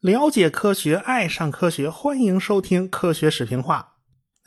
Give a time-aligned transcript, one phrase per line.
[0.00, 3.88] 了解科学，爱上科学，欢迎收听《科学视频化》。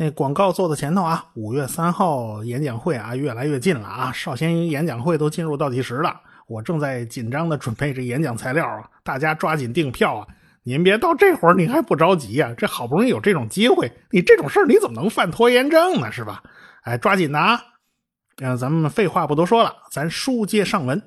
[0.03, 6.19] 那广告做到前头啊，五月三号演讲会啊，越来越近了啊，少先营演讲会都进入倒计时了。
[6.47, 10.27] 我正在紧张的准备这演讲材料啊，大家抓紧订票啊！
[10.63, 12.53] 您别到这会儿你还不着急呀？
[12.57, 16.11] 这好不容易有这种机会，你这种事儿你怎么能犯拖延症呢？
[16.11, 16.41] 是吧？
[16.81, 17.61] 哎，抓紧的啊！
[18.43, 20.99] 嗯，咱们废话不多说了，咱书接上文。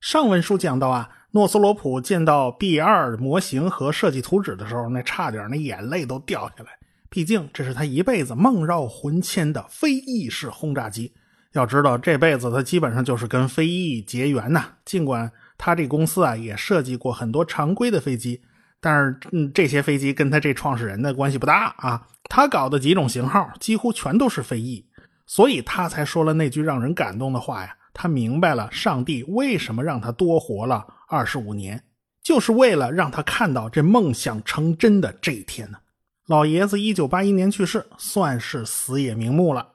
[0.00, 1.10] 上文书讲到啊。
[1.32, 6.70] 诺斯罗普见到 B 二模型和设计图纸的时候，那差点那眼泪都掉下来。
[7.10, 11.12] 毕竟这是他一辈子梦绕魂牵的飞翼式轰炸机。
[11.52, 14.64] 要知道，这辈子他基本上就是跟飞翼结缘呐。
[14.86, 18.40] 尽管他这公司啊也设计过很多常规的飞机，
[18.80, 22.06] 但是嗯，这些飞机跟他这创始人的关系不大啊。
[22.30, 24.86] 他搞的几种型号几乎全都是飞翼，
[25.28, 27.76] 所以他才说了那句让人感动的话呀。
[27.94, 30.86] 他明白了上帝为什么让他多活了。
[31.08, 31.82] 二十五年，
[32.22, 35.78] 就是为了让他看到这梦想成真的这一天呢。
[36.26, 39.68] 老爷子一九八一年去世，算是死也瞑目了。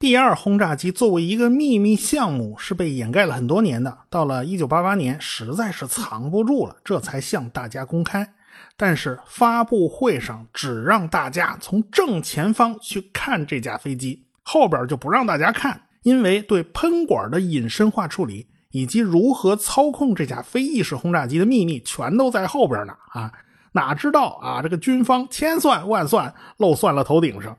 [0.00, 3.98] 第二轰炸机作为一个秘密项目，是被掩盖了很多年的。
[4.10, 8.34] 到了一九八八年，实在是藏不住了，这才向大家公开。
[8.76, 18.48] 但是发布会上只让大家从正前方去看这架飞机，后边就不让大家看，因为对喷管的隐身化处理。
[18.74, 22.94] 以及如何操控这架非翼式轰炸机的秘密，全都在后边呢！
[23.10, 23.30] 啊，
[23.72, 27.54] 哪知道啊，这个军方千算万算，漏算了头顶上。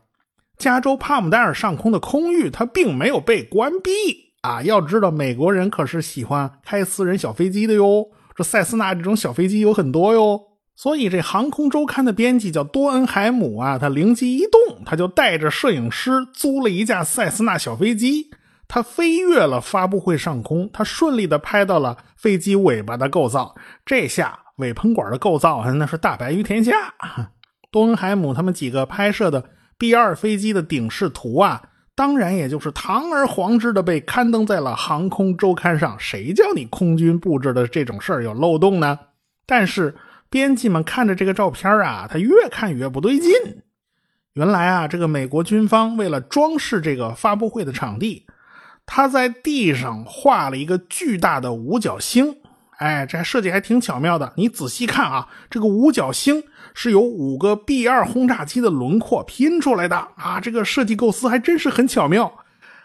[0.57, 3.91] 加州帕姆代尔上空的空域，它并没有被关闭
[4.41, 4.63] 啊！
[4.63, 10.41] 要知道，美国人可是喜欢开私人小飞机的哟，这塞斯纳这种小飞机有很多哟。
[10.75, 18.31] 所以，这航空周刊的编辑叫多恩海姆啊，他灵机一动，他就带着摄影师租了一架塞斯纳小飞机。
[18.67, 23.53] 他飞越了发布会上空，他顺利的拍到了飞机尾巴的构造。
[23.85, 26.71] 这下尾喷管的构造那是大白于天下。
[27.69, 29.43] 多恩海姆他们几个拍摄的
[29.77, 31.61] B 二飞机的顶视图啊，
[31.93, 35.95] 当然也就是堂而皇之的被刊登在了航空周刊上。
[35.99, 38.97] 谁叫你空军布置的这种事儿有漏洞呢？
[39.45, 39.93] 但是
[40.33, 43.31] 编辑们看着这个照片啊，他越看越不对劲。
[44.33, 48.25] 原来啊，这个美国军方为了装饰这个发布会的场地。
[48.87, 52.35] 他在地上画了一个巨大的五角星，
[52.79, 54.33] 哎，这设计还挺巧妙的。
[54.35, 62.39] 你仔细看啊，这个五角星是由五个 B 二轰炸机的轮廓拼出来的啊，这个设计构思还真是很巧妙。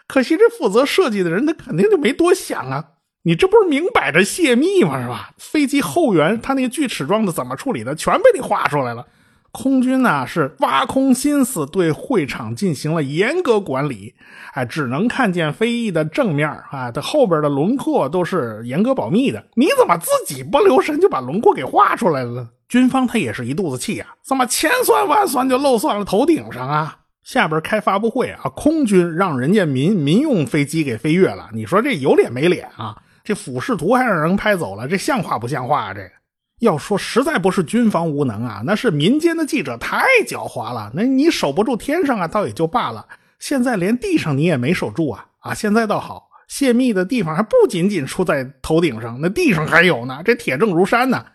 [0.05, 2.85] 可惜这负责设计的人他肯定就没多想啊，
[3.23, 5.01] 你这不是明摆着泄密吗？
[5.01, 5.31] 是吧？
[5.37, 9.05] 飞机后缘它那个锯齿状的怎么处理的，全被你画出来了。
[9.51, 14.13] 空军呢是挖空心思对会场进行了严格管理，
[14.53, 19.43] 哎，只能看见飞翼的正面啊，它后边的轮廓都是严格保密的。
[19.55, 22.47] 你怎么自己不留神就把轮廓给画出来了？
[22.67, 26.99] 军方他也是一肚子气啊，怎么千算万算就漏算了头顶上啊？
[27.23, 32.95] 下边开发布会啊，空军让人家民民用飞机给飞越了，你说这有脸没脸啊？
[33.23, 35.93] 这俯视图还让人拍走了，这像话不像话啊？
[35.93, 36.11] 这个。
[36.59, 40.91] 要说实在不是军方无能啊，那是民间的记者太狡猾了。
[40.93, 43.07] 那你守不住天上啊，倒也就罢了。
[43.39, 45.25] 现在连地上你也没守住啊！
[45.39, 51.25] 啊，现在倒好，泄密的地方还不仅仅出在头顶上，那地上还有呢，这铁证如山呢。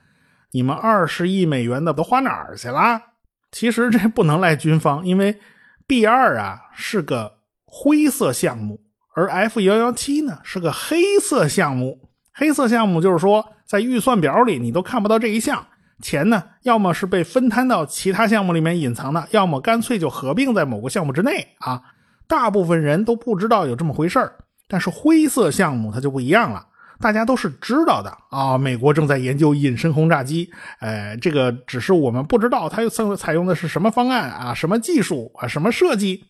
[0.52, 3.00] 你们二十亿美元的都花哪儿去了？
[3.50, 5.38] 其实这不能赖军方，因为
[5.86, 8.78] B 二啊是个灰色项目，
[9.14, 12.08] 而 F 幺幺七呢是个黑色项目。
[12.32, 13.46] 黑色项目就是说。
[13.66, 15.66] 在预算表里，你都看不到这一项
[16.02, 21.80] 钱呢，要么是被分摊到其他项目里面隐藏的，要么干脆就合并在某个项目之内啊。
[22.28, 24.30] 大部分人都不知道有这么回事
[24.68, 26.66] 但是灰色项目它就不一样了，
[27.00, 28.58] 大家都是知道的啊。
[28.58, 30.50] 美国正在研究隐身轰炸机，
[30.80, 36.22] 呃，这个只是我们不知道它又采采用的是什么方案啊，什么技术啊，什么设计。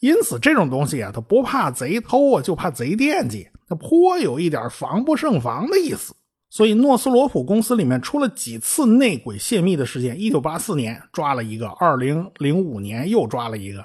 [0.00, 6.14] 因此，这种东西啊，它不怕贼偷啊，就怕贼惦记，它颇有一点防不胜防的意思。
[6.48, 10.18] 所以，诺斯罗普公司里面出了几次内鬼泄密的事件。
[10.18, 13.84] 一九八四年抓了一个，二零零五年又抓了一个。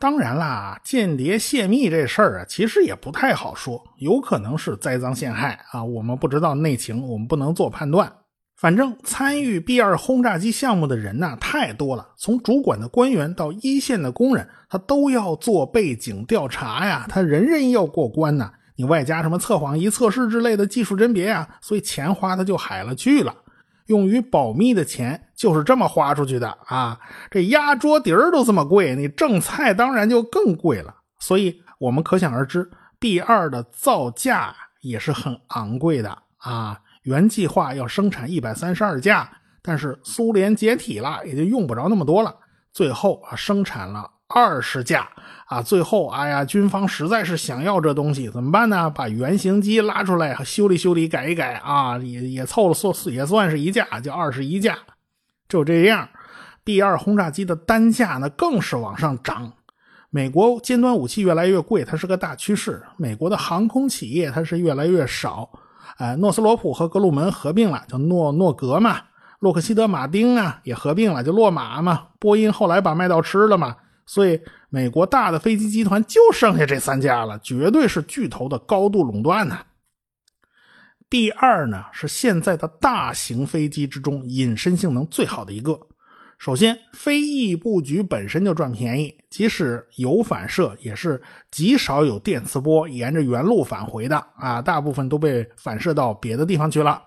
[0.00, 5.84] 当然啦，间谍泄密这事儿啊，其实也不太好说，有可能是栽赃陷害啊。
[5.84, 8.12] 我们不知道内情，我们不能做判断。
[8.62, 18.52] 反正参与 B 二轰炸机项目的人呢，太多了，从主管的官员到一线的工人，他都要做背景调查呀，他人人要过关呢。
[18.76, 23.34] 你外加什么测谎仪测试之类的技术甄别啊，所以钱花的就海了去了。
[23.86, 27.00] 用于保密的钱就是这么花出去的啊！
[27.32, 30.94] 这压桌底儿都这么贵，你正菜当然就更贵了。
[31.18, 32.70] 所以我们可想而知
[33.00, 36.78] ，B 二的造价也是很昂贵的啊。
[37.02, 42.34] 原计划要生产一百三十二架，但是苏联解体了，也就用不着那么多了。
[42.72, 45.08] 最后啊，生产了二十架
[45.46, 45.60] 啊。
[45.60, 48.88] 最后，哎呀，军方实在是想要这东西，怎么办呢？
[48.88, 54.78] 把原型机拉出来修理修理，改一改啊，也也凑了算也算是一架，就二十一架。
[55.48, 56.08] 就这样
[56.64, 59.52] ，B 二轰炸机的单价呢更是往上涨。
[60.08, 62.82] 美国尖端武器越来越贵，它是个大趋势。
[62.96, 65.50] 美国的航空企业它是越来越少。
[65.96, 69.00] 哎，诺斯罗普和格鲁门合并了，叫诺诺格嘛。
[69.40, 72.08] 洛克希德马丁啊也合并了，就洛马嘛。
[72.18, 73.76] 波音后来把麦道吃了嘛。
[74.04, 79.58] 所以美国大的飞机集团就剩下这三家了，绝对是巨头的高度垄断呢。
[81.08, 85.78] 第二呢，是现在的大型飞机之中隐身性能最好的一个。
[86.42, 91.22] 首先，飞翼布局本身就赚便宜，即使有反射，也是
[91.52, 97.00] 极少有电磁波沿着原路返回的啊，大部分都被反射到别的地方去了。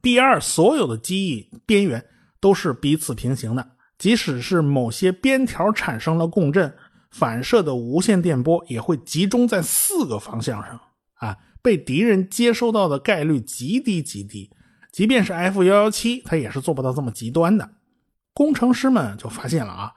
[0.00, 2.00] 第二，所有的机翼边缘
[2.38, 6.72] 都是彼此平行的，即使是某些边条产生了共振，
[7.10, 10.80] 反射的无线电波也会集中在四个方向上
[11.14, 14.48] 啊，被敌人接收到的概率极低极低，
[14.92, 17.68] 即便是 F 幺幺七，它也是做不到这么极端的。
[18.36, 19.92] 工程师们就发现了啊，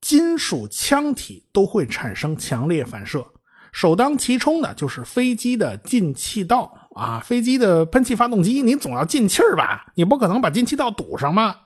[0.00, 3.26] 金属腔体都会产生强烈反射，
[3.72, 9.86] 首当其冲的就是飞机的进气道啊，飞机的喷气发动机，你总要进气儿吧？
[9.96, 11.56] 你不可能把进气道堵上吗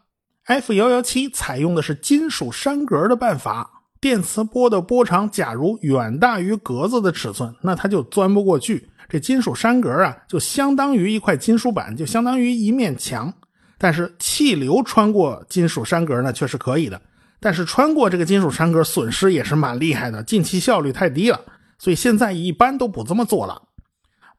[0.44, 8.88] ？F 幺幺七采用的是金属栅格的办法，电磁波的波长假如远大于格子的尺寸，那它就钻不过去。
[9.10, 13.34] 这金属栅格啊，就相当于一块金属板，就相当于一面墙。
[13.78, 17.00] 但是气流穿过金属栅格呢，却是可以的。
[17.38, 21.40] 但是穿过这个金属栅格，损失也是蛮厉害的，进气效率太低了。
[21.78, 23.62] 所以现在一般都不这么做了。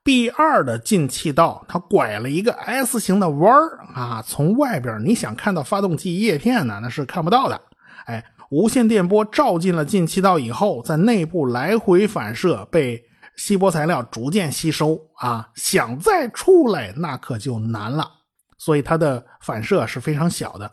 [0.03, 7.61] B 二的进气道它拐了一个 S 型的弯儿啊，从外边你想看到发动机叶片呢，那是看不到的。
[8.05, 13.03] 哎，无线电波照进了进气道以后，在内部来回反射，被
[13.35, 18.09] 锡箔材料逐渐吸收啊，想再出来那可就难了。
[18.67, 20.69] 所以它的反射是非常小的。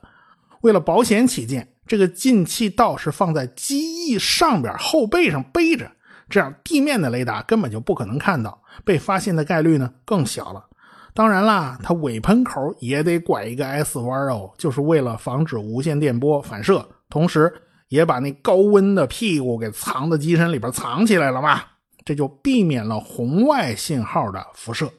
[0.62, 5.88] 为了保险起见，这个进气道是放在机翼上边后背上背着，
[6.28, 10.66] 这样地面的雷达根本就不可能看到，被发现的概率呢更小了。
[11.14, 17.54] 当然啦，它尾喷口也得拐一个 S 弯哦，就是为了防止无线电波反射，同时
[17.86, 21.60] 也把那高温的屁股给藏在机身里边藏起来了嘛，
[22.04, 24.90] 这就避免了红外信号的辐射。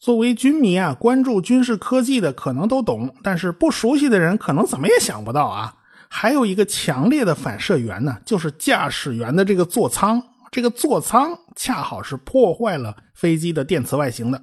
[0.00, 5.74] 作为军迷啊，关注军事科技的可能都懂，但是不熟悉的人可能怎么也想不到啊。
[6.08, 10.22] 还有一个强烈的反射源呢，就是驾驶员的这个座舱。
[10.50, 14.42] 这个座舱恰好是破坏了飞机的电磁外形的。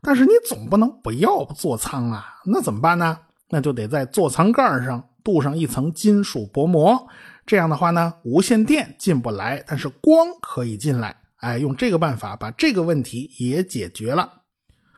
[0.00, 3.18] 但是你总不能不要座舱啊，那怎么办呢？
[3.50, 7.08] 那就得在座舱盖上镀上一层金属薄膜。
[7.44, 11.16] 这样的话呢，无线电进不来，但是光可以进来。
[11.38, 14.43] 哎，用这个办法把这个问题也解决了。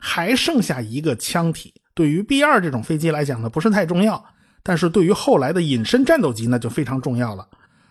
[0.08, 4.24] 还剩下一个腔体，对于 B 二这种飞机来讲呢，不是太重要，
[4.62, 7.44] 但是对于后来的隐身战斗机那就非常重要了。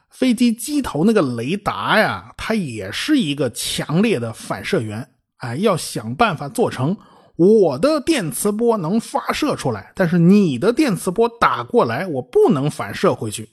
[0.09, 5.05] 飞机机头那个雷达呀，它也是一个强烈的反射源，
[5.39, 6.95] 哎，要想办法做成
[7.35, 13.49] 我的电磁波能发射出来，但是你的电磁波打过来，我不能反射回去。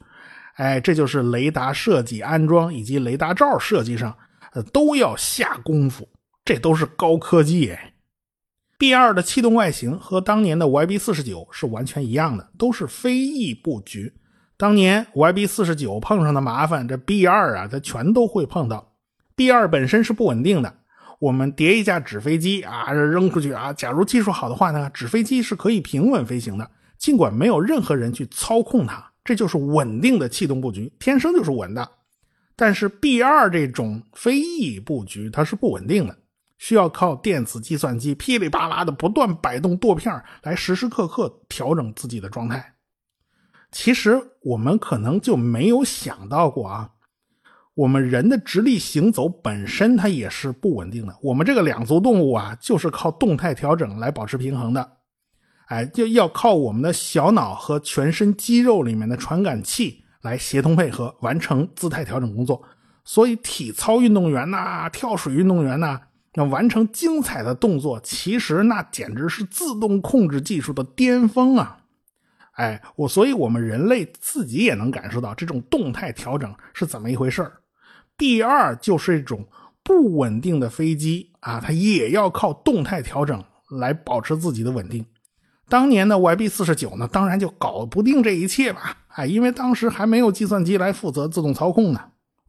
[0.54, 4.16] 哎，这就是雷达设计、安装以及雷达罩设计上，
[4.52, 6.08] 呃，都要下功夫，
[6.44, 7.76] 这都是高科技。
[8.82, 14.12] B 二的气动外形和当年的 YB 四十九是完全一样的，都是飞翼布局。
[14.56, 18.94] 当年 YB 四十九碰上的麻烦，这 B 二啊，它全都会碰到。
[19.36, 20.74] B 二本身是不稳定的，
[21.20, 31.88] 我们叠一架纸飞机啊，扔出去啊，假如技术好的话呢，纸飞机是可以平稳飞行的，尽管没有任何人去操控它，这就是稳定的气动布局，天生就是稳的。
[32.56, 36.18] 但是 B 二这种飞翼布局，它是不稳定的。
[36.62, 42.74] 需要靠电子计算机噼里啪啦的不断摆动舵片来时时刻刻调整自己的状态。
[43.72, 46.90] 其实我们可能就没有想到过啊，
[47.74, 51.12] 我们人的直立行走本身它也是不稳定的。
[51.20, 54.98] 我们这个两足动物啊，就是靠动态调整来保持平衡的。
[55.66, 62.62] 哎，就要靠我们的小脑和全身肌肉里面的传感器来协同配合完成姿态调整工作。
[63.04, 66.00] 所以体操运动员呐，跳水运动员呐。
[66.34, 71.78] 那完成精彩的动作，其实那简直是自动控制技术的巅峰啊！
[72.52, 77.50] 哎，我所以，我们人类自己也能感受到这种动态调整是怎么一回事
[78.16, 79.46] 第二就是一种
[79.82, 85.04] 不稳定的飞机啊，它也要靠动态调整来保持自己的稳定。
[85.68, 92.00] 当年的 YB 四十九呢，当然就搞不定这一切吧，哎，因为当时还没有计算机来负责自动操控呢。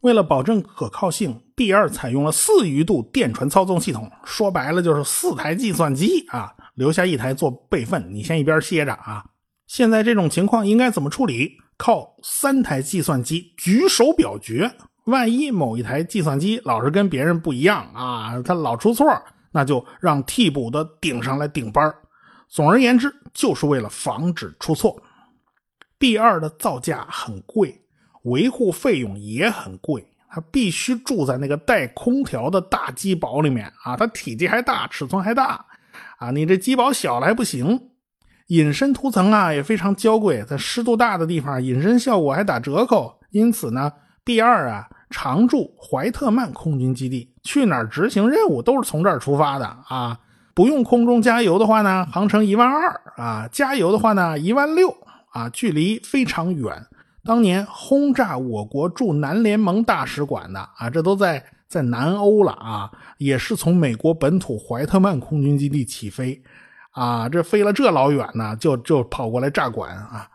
[0.04, 9.24] 为了保证可靠性，B 二采用了四余度电传操纵系统，说白了就是四台计算机啊，留下一台做备份，你先一边歇着啊。
[9.66, 11.56] 现在这种情况应该怎么处理？
[11.78, 14.70] 靠三台计算机举手表决，
[15.06, 19.06] 万一某一台计算机老是跟别人不一样啊，它老出错，
[19.52, 21.90] 那就让替补的顶上来顶班
[22.50, 25.02] 总而言之，就是为了防止出错。
[25.96, 27.80] B 二的造价很贵。
[28.24, 35.64] 维护费用也很贵，它必须住在那个带空调的大机堡里面啊，它体积还大，尺寸还大
[36.18, 37.90] 啊，你这机堡小了还不行。
[38.48, 43.18] 隐身涂层啊也非常娇贵，在湿度大的地方，隐身效果还打折扣。
[43.30, 43.90] 因此呢
[44.22, 50.18] ，B 二啊常驻怀特曼空军基地，去哪儿执行任务都是从这儿出发的啊。
[50.54, 54.94] 不用空中加油的话呢，航程一万二啊，加油的话呢一万六
[55.32, 56.86] 啊，距离非常远。
[57.24, 66.42] 当年轰炸我国驻南联盟大使馆的啊，这都在在南欧了啊，也是从美国本土怀特曼空军基地起飞，
[66.90, 70.28] 啊，这飞了这老远呢，就就跑过来炸馆啊，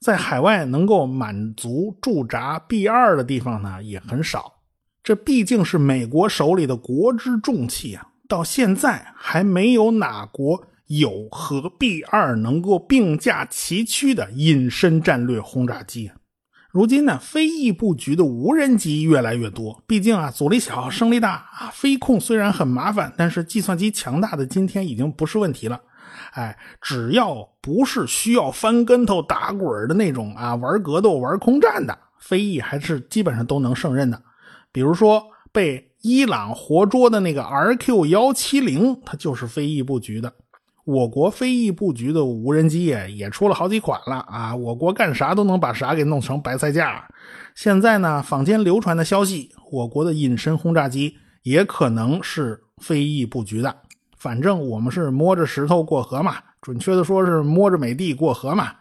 [0.00, 4.54] 在海外能够满足驻扎 B 二的地方呢也很少，
[5.02, 10.64] 这毕竟是美国手里的国之重器啊，到现在还没有哪国。
[10.90, 16.10] 有和 B 二能够并驾齐驱的隐身战略轰炸机。
[16.72, 19.82] 如今呢，飞翼布局的无人机越来越多。
[19.88, 25.80] 毕竟啊，阻力小，升力大啊，飞控虽然很麻烦，但是计算机强大的今天已经不是问题了。
[26.32, 34.22] 哎，只要不是需要翻跟头打滚的那种啊，玩格斗、玩空战的，飞翼还是基本上都能胜任的。
[34.70, 40.32] 比如说被伊朗活捉的那个 RQ 幺七零，它就是飞翼布局的。
[40.90, 44.56] 我国飞翼布局的无人机也出了好几款了啊！
[44.56, 47.06] 我国干啥都能把啥给弄成白菜价。
[47.54, 53.72] 现在呢，坊间流传的消息，我国的隐身轰炸机也可能是飞翼布局的。
[54.18, 58.72] 反正我们是摸着石头过河嘛，准确的说是摸着美帝过河嘛。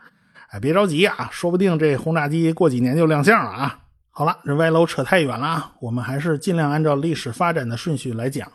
[0.49, 3.77] 哎，别着急啊，说不定这轰炸机过几年就亮相了啊！
[4.09, 8.51] 好了，这歪楼扯太远了，我们还是尽量按照历史发展的顺序来讲。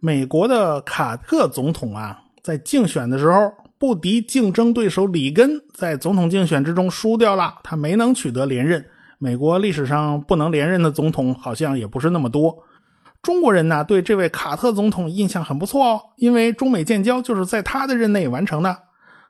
[0.00, 2.22] 美国的卡特总统啊。
[2.46, 8.86] 在竞选的时候，不敌竞争对手里根，在总统竞选之中输掉了，他没能取得连任。
[9.18, 12.56] 美国历史上不能连任的总统好像也不是那么多。
[13.20, 18.78] 中国人呢，对这位卡特总统印象很不错哦，因为中美建交就是在他的任内完成的。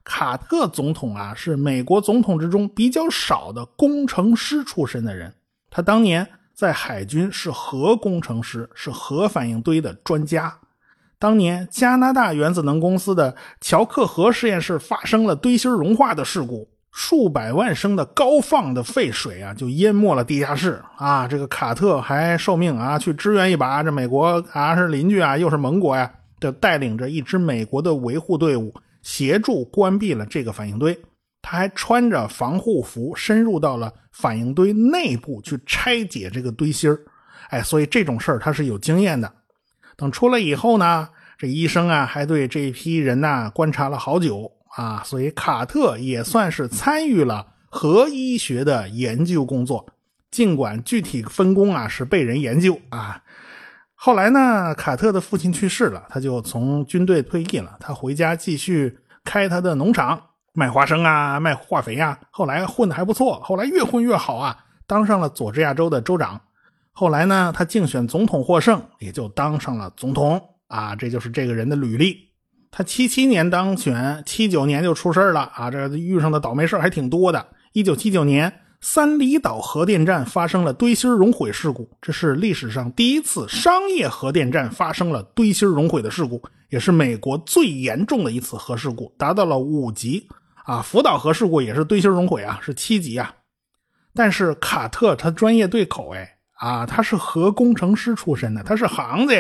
[0.05, 5.33] 卡特总统啊，是美国总统之中比较少的工程师出身的人。
[5.71, 10.59] 他当年在海军是核工程师，是核反应堆的专家。
[11.19, 21.27] 当年加拿大原子能公司的乔克河实验室发生了堆芯融化的事故，数百万升的高放的废水啊，就淹没了地下室啊。
[21.27, 30.99] 这个卡特还受命啊去支援一把，这美国啊是邻居啊，又是盟国呀，就带领着一支美国的维护队伍协助关闭了这个反应堆。
[31.41, 36.91] 他还穿着防护服深入到了反应堆内部去拆解这个堆芯
[37.51, 39.33] 哎，所以这种事儿他是有经验的。
[39.97, 49.87] 等出来以后呢，这医生啊还对这批人呐观察了好久啊，所以卡特也算是参与了核医学的研究工作，
[50.31, 53.23] 尽管具体分工啊是被人研究啊。
[53.95, 60.21] 后来呢，卡特的父亲去世了，他就从军队退役了，他回家继续开他的农场，
[60.53, 62.19] 卖花生啊，卖化肥啊。
[62.31, 66.39] 后来混的还不错，后来越混越好啊，当上了佐治亚州的州长。
[66.99, 70.97] 后来呢，他竞选总统获胜，也就当上了总统啊。
[70.97, 72.17] 这就是这个人的履历。
[72.71, 75.71] 他七七年当选，七九年就出事了啊。
[75.71, 77.49] 这遇上的倒霉事还挺多的。
[77.75, 78.51] 一九七九年，
[78.81, 90.27] 三里岛核电站发生了堆芯熔毁事故，这是历史上第一次商业核电站发生了堆芯熔毁的事故，也是美国最严重的一次核事故，达到了五级
[90.65, 90.81] 啊。
[90.81, 93.35] 福岛核事故也是堆芯熔毁啊，是七级啊。
[94.15, 96.33] 但是卡特他专业对口哎。
[96.57, 99.35] 啊，他是核工程师出身的，他是行子。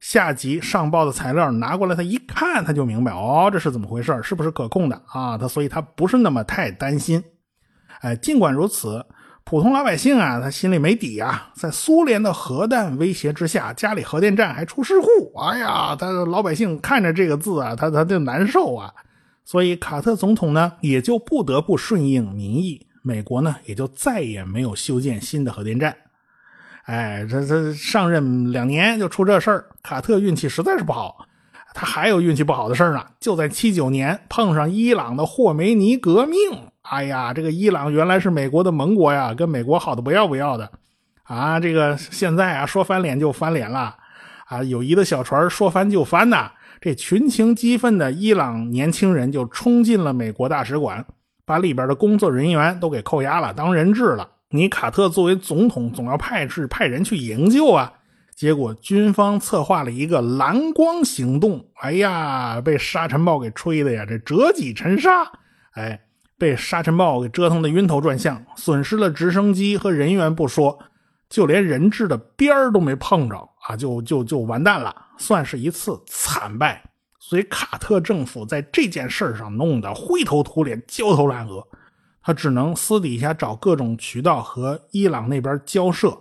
[0.00, 5.36] 下级上报的材料拿过来，他一看他就明白，哦，这是怎么回事，是不是可控的啊？
[5.36, 7.20] 他所以他不是那么太担心。
[8.00, 9.04] 哎，尽管如此，
[9.42, 11.50] 普通老百姓啊，他心里没底啊。
[11.56, 18.94] 在苏联的核弹威胁之下，家里核电站还出事故，哎呀，他老百姓看着这个字啊，他他就难受啊。
[19.44, 25.96] 所以卡特总统呢，也就不得不顺应民意，美国呢也就再也没有修建新的核电站。
[26.88, 31.18] 哎，这这上任两年就出这事儿，卡特运气实在是不好。
[31.74, 36.38] 他还有运气不好的事儿呢，就在七九年碰上伊朗的霍梅尼革命。
[36.80, 40.70] 哎呀，这个伊朗原来是美国的盟国呀，跟美国好的不要不要的
[41.24, 41.60] 啊。
[41.60, 43.94] 这个现在啊，说翻脸就翻脸了
[44.46, 46.50] 啊，友谊的小船说翻就翻呐。
[46.80, 51.04] 这群情激愤的伊朗年轻人就冲进了美国大使馆，
[51.44, 54.26] 把里边的工作人员都给扣押了，当人质了。
[54.50, 57.92] 你卡特作为总统，总要派是派人去营救啊。
[58.34, 65.30] 结果军方策划了一个蓝光行动，哎呀，被沙尘暴给吹的呀，这折戟沉沙，
[65.72, 66.00] 哎，
[66.38, 70.78] 被沙尘暴给折腾的晕头转向，损失了直升机和人员不说，
[71.28, 73.36] 就连人质的边儿都没碰着
[73.66, 76.82] 啊，就就就完蛋了，算是一次惨败。
[77.18, 81.66] 所以卡特政府在这件事上弄得灰头土脸、焦头烂额。
[82.28, 86.14] 他只能私底下找各种渠道和伊朗那边交涉，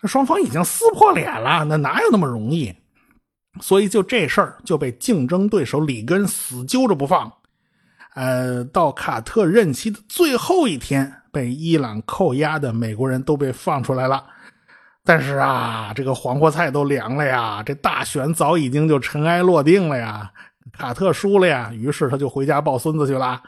[0.00, 2.74] 这双方已经撕破脸了，那哪有那么容易？
[3.60, 7.30] 所以就这事儿就被竞争对手里根死揪着不放。
[8.14, 14.24] 呃，到卡特任期的最后一天，被伊朗扣押的美国人都被放出来了。
[15.04, 20.32] 但是啊，这个黄花菜都凉了呀，这大选早已经就尘埃落定了呀，
[20.72, 23.38] 卡特输了呀，于是他就回家抱孙子去了。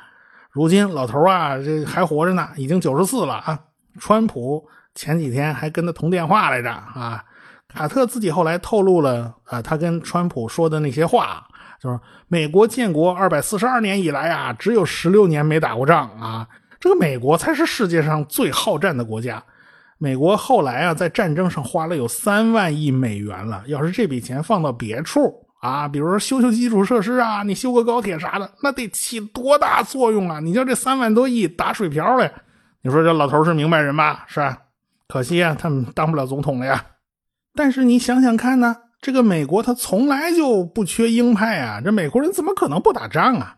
[0.53, 3.59] 如今老头啊，这还活着呢，已经九十四了啊。
[3.99, 7.25] 川普前几天还跟他通电话来着啊。
[7.69, 11.47] 卡特自己后来透露了啊，他跟川普说的那些话，
[11.81, 16.49] 就是美国建国二百四十二年以来啊，只有十六年没打过仗啊。
[16.81, 19.41] 这个美国才是世界上最好战的国家。
[19.99, 25.47] 美国后来啊，在战争上花了有三万亿美元了，要是这笔钱放到别处。
[25.61, 30.41] 啊，比如说修修基础设施啊，你修个高铁啥的，那得起多大作用啊！
[30.41, 32.31] 你叫这三万多亿打水漂了，
[32.83, 34.25] 你说这老头是明白人吧？
[34.27, 34.57] 是吧？
[35.07, 36.83] 可惜啊，他们当不了总统了呀。
[37.55, 43.57] 但是你想想看呢，这个美国他从来就不缺鹰派啊，这美国人怎么可能不打仗啊？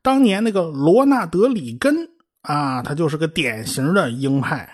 [0.00, 2.08] 当年那个罗纳德·里根
[2.42, 4.66] 啊，他就是个典型的鹰派。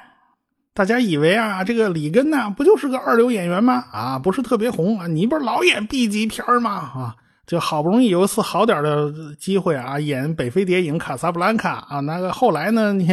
[0.80, 3.84] 大家以为啊，这个里根呢，不就是个二流演员吗？
[3.92, 5.06] 啊，不是特别红啊。
[5.06, 6.70] 你不是老演 B 级片吗？
[6.70, 7.16] 啊，
[7.46, 13.06] 就好不容易有一次好点的机会啊，演北非谍影《卡萨布兰卡》啊，那个后来呢，你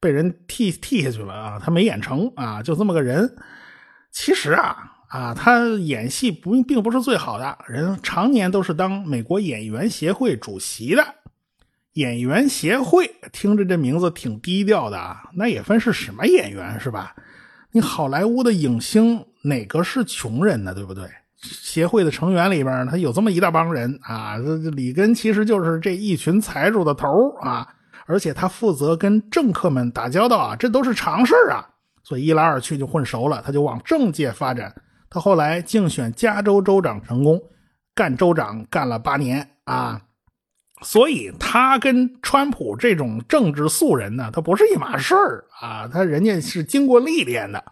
[0.00, 3.30] 被人替替下去了啊，他没演成啊，就这么个人。
[4.10, 4.74] 其实啊
[5.10, 11.04] 啊，他演戏不并不是最好的人，常年都是当美国演员协会主席的。
[11.94, 17.14] 演员协会听着这名字挺低调的啊，那也分是什么演员是吧？
[17.72, 20.74] 你好莱坞的影星哪个是穷人呢？
[20.74, 21.04] 对不对？
[21.42, 27.66] 协会的成员里边他有这么一大帮人啊，这里根其实就是这一群财主的头啊，
[28.06, 31.66] 而且他负责跟政客们打交道啊，这都是常事啊，
[32.02, 34.74] 所以一来二去就混熟了，他就往政界发展。
[35.08, 37.40] 他后来竞选加州州长成功，
[37.94, 40.00] 干州长干了八年啊。
[40.82, 47.62] 所以他跟川普这种政治素人呢，他不是一码事儿啊，他人家是经过历练的。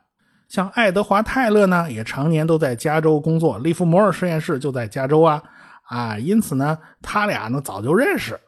[0.48, 5.42] 像爱德华·泰勒呢，也常年都在加州工作，利弗摩尔实验室就在加州啊，
[5.84, 8.38] 啊，因此呢，他俩呢早就认识。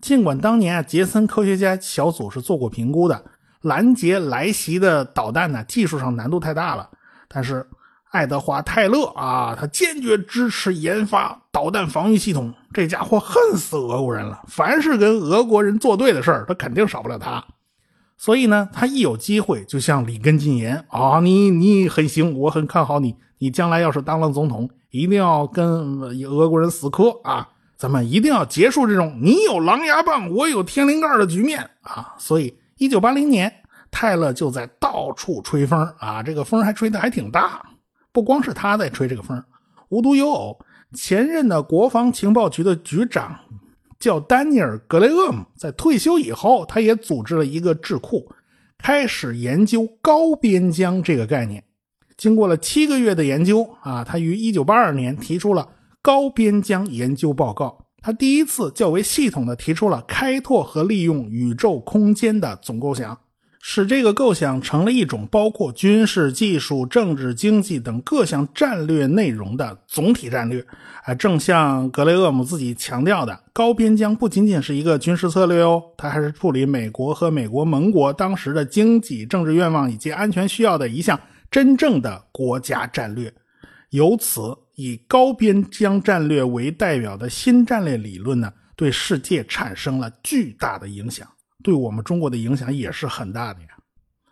[0.00, 3.24] 尽管当年啊，杰森科学家小组是做过评估的，
[3.62, 6.90] 拦截来袭的导弹呢，技术上难度太大了，
[7.28, 7.66] 但是。
[8.14, 12.54] 爱德华·泰勒啊，他坚决支持研发导弹防御系统。
[12.72, 17.44] 这家伙恨死俄国人了，凡是跟俄国人作对的事儿，他肯定少不了他。
[18.16, 23.16] 所以呢，他一有机会就向里根进言啊，你你很行，我很看好你。
[23.38, 27.48] 你将来要是当了总统，一定要跟俄国人死磕啊！
[27.76, 32.14] 咱们一定要结束这种你有狼牙棒，我有天灵盖的局面啊！
[32.16, 33.52] 所以，一九八零年，
[33.90, 37.60] 泰勒就在到处吹风啊，这个风还吹得还挺大。
[38.14, 39.42] 不光是他在吹这个风，
[39.88, 40.56] 无独有偶，
[40.92, 43.36] 前任的国防情报局的局长
[43.98, 48.30] 叫丹尼尔·格雷厄姆，在退休以后，他也组织了一个智库，
[48.78, 51.64] 开始研究高边疆这个概念。
[52.16, 55.68] 经过了七个月的研究啊，他于1982年提出了
[56.00, 57.84] 高边疆研究报告。
[58.00, 63.18] 他第一次较为系统的提出了开拓和利用宇宙空间的总构想。
[63.66, 70.62] 使这个构想成了一种包括军事、技术、政治、经济等各项战略内容的总体战略。
[71.02, 81.18] 啊，正像格雷厄姆自己强调的，高边疆不仅仅是一个军事策略哦，它还是处理美国和美国盟国当时的经济、政治愿望以及安全需要的一项
[81.50, 83.32] 真正的国家战略。
[83.88, 84.42] 由此，
[84.76, 91.26] 以高边疆战略为代表的新战略理论呢，对世界产生了巨大的影响。
[91.64, 93.68] 对我们中国的影响也是很大的呀。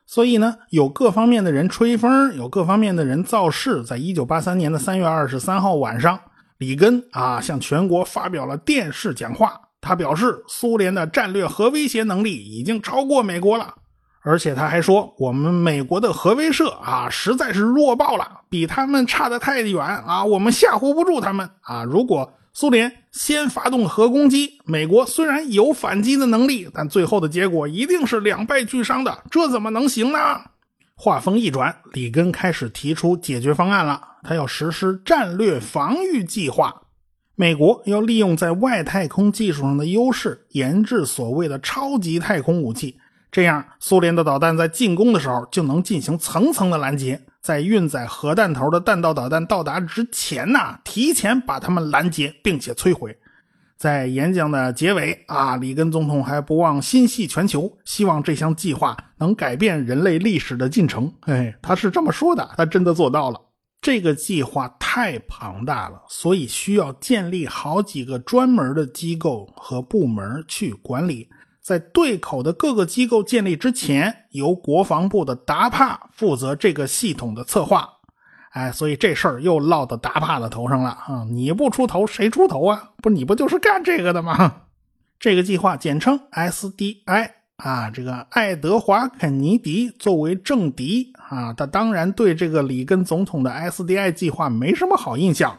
[0.06, 3.82] 所以呢，有各方面的人吹风，有各方面的人造势。
[3.82, 6.20] 在一九八三年的三月二十三号晚上，
[6.58, 9.58] 里根啊向全国发表了电视讲话。
[9.80, 13.74] 他表示，苏联的战略核威胁能力已经超过美国了，
[14.22, 21.82] 而且他还说，我们美国的核威慑啊实在是弱爆了，比他们差得太远啊，我们吓唬不住他们啊。
[21.82, 30.18] 如果苏联先发动核攻击，美国虽然有反击的能力，但最后的结果一定是两败俱伤的，这怎么能行呢？
[30.94, 34.00] 话锋一转，里根开始提出解决方案了。
[34.22, 36.82] 他要实施战略防御计划，
[37.34, 42.96] 美国要利用在外太空技术上的优势，研制所谓的超级太空武器，
[43.32, 47.20] 这样苏联的导弹在进攻的时候就能进行层层的拦截。
[47.42, 53.18] 在运载核弹头的弹道导弹到达之前呢，提前把他们拦截并且摧毁。
[53.76, 61.12] 在演讲的结尾啊，里根总统还不忘心系全球，希望这项计划能改变人类历史的进程。
[61.20, 63.40] 嘿哎，他是这么说的，他真的做到了。
[63.80, 71.28] 这个计划太庞大了，所以需要建立好几个专门的机构和部门去管理。
[71.62, 77.88] 在对口的各个机构建立之前，由国防部的达帕负责这个系统的策划。
[78.50, 81.24] 哎，所以这事儿又落到达帕的头上了啊！
[81.30, 82.90] 你不出头，谁出头啊？
[82.98, 84.64] 不，你不就是干这个的吗？
[85.18, 87.88] 这个计划简称 SDI 啊。
[87.90, 95.58] 这个爱德华·肯尼迪作为政敌啊，他当然对这个里根总统的 SDI 计划没什么好印象。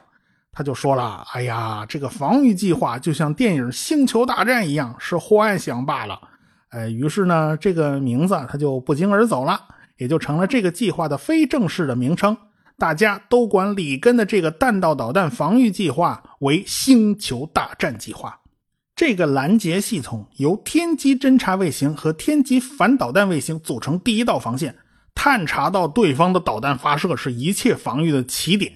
[0.55, 6.19] 他就说了：“哎呀，这个防御计划就像电影《星球大战》一样，是幻想罢了。”
[6.69, 9.59] 哎，于是呢，这个名字他就不胫而走了，
[9.97, 12.37] 也就成了这个计划的非正式的名称。
[12.77, 18.39] 大家都管里根的这个弹道导弹防御计划为“星球大战计划”。
[18.95, 24.75] 这个拦截系统由天基侦察卫星和天基反导弹卫星组成第一道防线，
[25.15, 28.71] 探查到对方的导弹发射是一切防御的起点。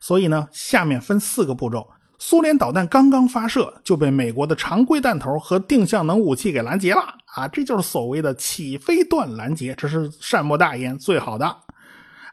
[0.00, 7.00] 所以呢，下面分四个步骤：苏联导弹刚刚发射就被美国的常规弹头和定向能武器给拦截了
[7.34, 7.46] 啊！
[7.48, 11.56] 这就是所谓的起飞段拦截，这是善莫大焉，最好的。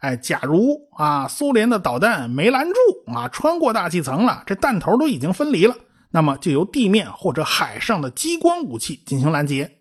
[0.02, 2.76] 哎，假如啊，苏联的导弹没拦住
[3.12, 5.76] 啊，穿过大气层了，这弹头都已经分离了，
[6.12, 9.72] 那么就由地面或者海上的激光武器进行拦截。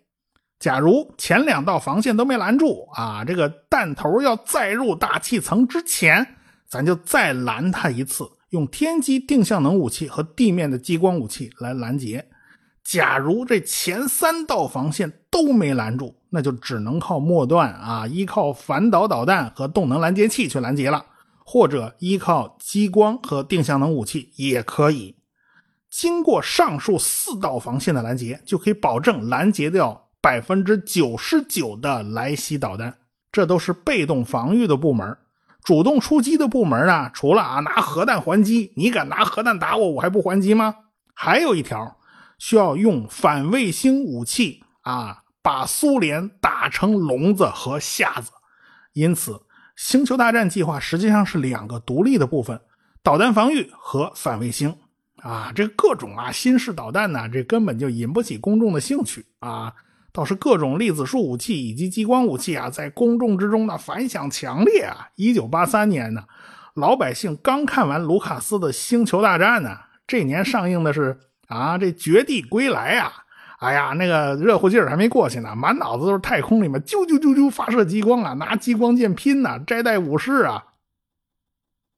[0.59, 6.34] 假如前两道防线都没拦住啊，这个弹头要再入大气层之前。
[6.69, 12.27] 咱就再拦他一次，用天基定向能武器和地面的激光武器来拦截。
[12.83, 21.03] 假如这前三道防线都没拦住，那就只能靠末段啊，依靠反导导弹和动能拦截器去拦截了，
[21.43, 25.15] 或者依靠激光和定向能武器也可以。
[25.89, 32.95] 经过上述四道防线的拦截，就可以保证拦截掉百分之九十九的来袭导弹。
[33.31, 35.17] 这都是被动防御的部门。
[35.65, 37.09] 主动出击的部门呢？
[37.11, 40.75] 除了啊拿核弹还击，你敢拿核弹打我，我还不还击吗？
[41.13, 41.97] 还有一条，
[42.37, 48.29] 需要用反卫星武器啊，把苏联打成聋子和瞎子。
[48.93, 49.41] 因此，
[49.75, 52.61] 星球大战计划实际上是两个独立的部分：
[53.01, 54.77] 导弹防御和反卫星。
[55.17, 59.73] 啊，这各种啊新式导弹呢，这根本就引不起公众的兴趣啊。
[60.15, 65.09] 倒是各种粒子束武器以及激光武器啊，在公众之中呢反响强烈啊！
[65.15, 66.23] 一九八三年呢，
[66.75, 73.11] 老百姓刚看完卢卡斯的《星球大战》呢，这年上映的是啊这《绝地归来》啊，
[73.59, 80.63] 哎呀，那个热乎劲儿还没过去呢，满脑子都是太空里面啾啾啾啾发射激光啊，拿激光剑拼呐，摘带武士啊。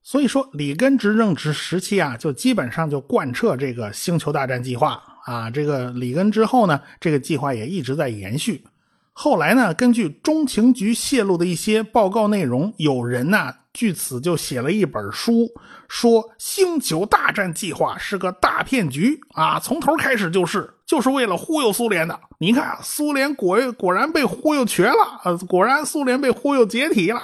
[0.02, 5.07] 所以说，里根执政之时期啊，就基本上就贯彻这个《星球大战》计划。
[5.28, 8.64] 啊，这个里根之后呢，这个计划也一直在延续。
[9.12, 15.46] 后来呢，根据中情局泄露的一些报告内容，有人呢据此就写了一本书，
[15.86, 22.18] 说星球大战计划是个大骗局啊，从头开始就是，就是为了忽悠苏联的。
[22.38, 27.20] 你看，苏联果果然被忽悠瘸了，果然苏联被忽悠解体了。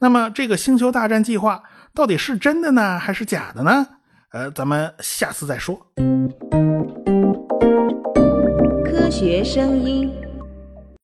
[0.00, 1.62] 那么，这个星球大战计划
[1.94, 3.86] 到底是真的呢，还是假的呢？
[4.32, 5.80] 呃，咱们下次再说。
[9.06, 10.25] 科学声音。